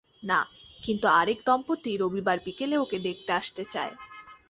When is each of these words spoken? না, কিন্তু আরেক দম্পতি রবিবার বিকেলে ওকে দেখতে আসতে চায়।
না, 0.23 0.39
কিন্তু 0.83 1.05
আরেক 1.11 1.39
দম্পতি 1.45 1.91
রবিবার 1.97 2.37
বিকেলে 2.45 2.75
ওকে 2.77 2.97
দেখতে 2.99 3.31
আসতে 3.33 3.63
চায়। 3.65 3.93